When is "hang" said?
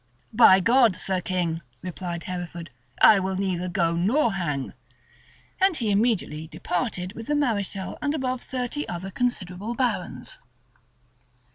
4.33-4.73